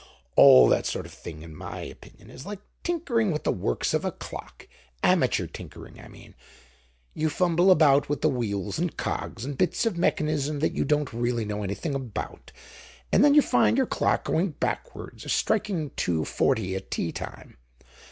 All 0.35 0.67
that 0.67 0.87
sort 0.87 1.05
of 1.05 1.13
thing, 1.13 1.43
in 1.43 1.55
my 1.55 1.81
opinion, 1.81 2.31
is 2.31 2.43
like 2.43 2.57
tinkering 2.83 3.31
with 3.31 3.43
the 3.43 3.51
works 3.51 3.93
of 3.93 4.03
a 4.03 4.11
clock—amateur 4.11 5.45
tinkering, 5.45 5.99
I 6.01 6.07
mean. 6.07 6.33
You 7.13 7.29
fumble 7.29 7.69
about 7.69 8.09
with 8.09 8.21
the 8.21 8.27
wheels 8.29 8.79
and 8.79 8.97
cogs 8.97 9.45
and 9.45 9.55
bits 9.59 9.85
of 9.85 9.99
mechanism 9.99 10.57
that 10.61 10.73
you 10.73 10.85
don't 10.85 11.13
really 11.13 11.45
know 11.45 11.61
anything 11.61 11.93
about; 11.93 12.51
and 13.11 13.23
then 13.23 13.35
you 13.35 13.43
find 13.43 13.77
your 13.77 13.85
clock 13.85 14.23
going 14.23 14.49
backwards 14.59 15.23
or 15.23 15.29
striking 15.29 15.91
240 15.95 16.75
at 16.75 16.89
tea 16.89 17.11
time. 17.11 17.57